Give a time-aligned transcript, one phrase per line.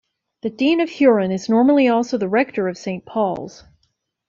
[0.41, 3.63] The dean of Huron is normally also the rector of Saint Pauls.